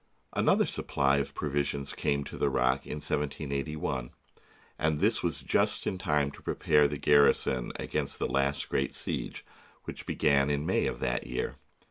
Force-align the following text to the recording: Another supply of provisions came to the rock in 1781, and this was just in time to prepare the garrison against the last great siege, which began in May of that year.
Another 0.33 0.65
supply 0.65 1.17
of 1.17 1.35
provisions 1.35 1.93
came 1.93 2.23
to 2.23 2.35
the 2.35 2.49
rock 2.49 2.87
in 2.87 2.93
1781, 2.95 4.09
and 4.79 4.99
this 4.99 5.21
was 5.21 5.41
just 5.41 5.85
in 5.85 5.99
time 5.99 6.31
to 6.31 6.41
prepare 6.41 6.87
the 6.87 6.97
garrison 6.97 7.71
against 7.75 8.17
the 8.17 8.25
last 8.25 8.67
great 8.67 8.95
siege, 8.95 9.45
which 9.83 10.07
began 10.07 10.49
in 10.49 10.65
May 10.65 10.87
of 10.87 11.01
that 11.01 11.27
year. 11.27 11.57